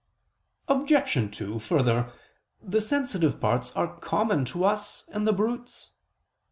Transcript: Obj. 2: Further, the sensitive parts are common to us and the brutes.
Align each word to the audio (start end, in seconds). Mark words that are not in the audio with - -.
Obj. 0.67 1.29
2: 1.37 1.59
Further, 1.59 2.11
the 2.59 2.81
sensitive 2.81 3.39
parts 3.39 3.71
are 3.75 3.97
common 3.99 4.45
to 4.45 4.65
us 4.65 5.03
and 5.09 5.27
the 5.27 5.31
brutes. 5.31 5.91